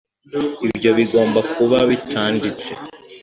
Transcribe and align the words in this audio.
ibyo 0.67 0.91
bigomba 0.97 1.39
kuba 1.53 1.77
bitanditse 1.89 2.69